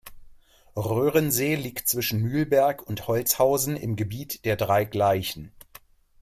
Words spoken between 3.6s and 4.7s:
im Gebiet der